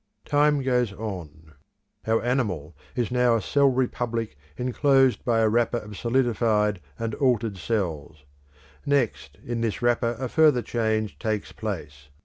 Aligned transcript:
Time 0.25 0.63
goes 0.63 0.91
on. 0.93 1.53
Our 2.07 2.23
animal 2.23 2.75
is 2.95 3.11
now 3.11 3.35
a 3.35 3.41
cell 3.43 3.69
republic 3.69 4.35
enclosed 4.57 5.23
by 5.23 5.41
a 5.41 5.47
wrapper 5.47 5.77
of 5.77 5.95
solidified 5.95 6.81
and 6.97 7.13
altered 7.13 7.59
cells. 7.59 8.23
Next, 8.83 9.37
in 9.45 9.61
this 9.61 9.83
wrapper 9.83 10.15
a 10.19 10.27
further 10.27 10.63
change 10.63 11.19
takes 11.19 11.51
place. 11.51 12.09